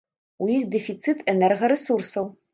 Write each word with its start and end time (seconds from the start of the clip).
У 0.45 0.47
іх 0.53 0.63
дэфіцыт 0.75 1.21
энергарэсурсаў. 1.35 2.35